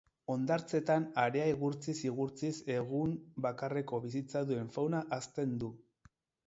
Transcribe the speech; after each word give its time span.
Hondartzetan 0.35 1.03
harea 1.23 1.43
igurtziz-igurtziz 1.51 2.53
egun 2.79 3.15
bakarreko 3.49 4.01
bizitza 4.09 4.47
duen 4.53 4.77
fauna 4.79 5.07
hazten 5.19 5.57
du. 5.65 5.73